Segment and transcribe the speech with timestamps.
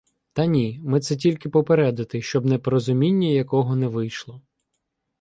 [0.33, 4.41] —Та ні- ми це тільки попередити, щоб непорозуміння якого не вийшло.